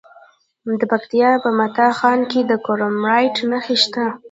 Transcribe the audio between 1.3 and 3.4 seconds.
په متا خان کې د کرومایټ